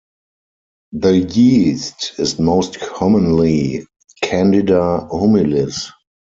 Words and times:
The 0.93 1.15
yeast 1.15 2.13
is 2.17 2.39
most 2.39 2.79
commonly 2.79 3.85
"Candida 4.23 5.07
humilis". 5.11 5.91